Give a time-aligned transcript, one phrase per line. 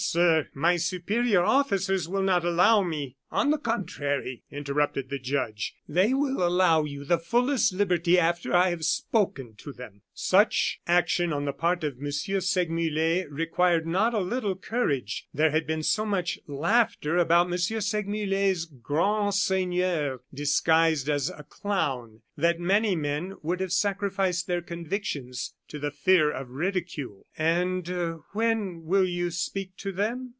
[0.03, 6.13] sir, my superior officers will not allow me" "On the contrary," interrupted the judge, "they
[6.13, 11.45] will allow you the fullest liberty after I have spoken to them." Such action on
[11.45, 12.11] the part of M.
[12.11, 15.29] Segmuller required not a little courage.
[15.33, 17.57] There had been so much laughter about M.
[17.57, 25.53] Segmuller's grand seigneur, disguised as a clown, that many men would have sacrificed their convictions
[25.69, 27.25] to the fear of ridicule.
[27.37, 27.87] "And
[28.33, 30.29] when will you speak to them?"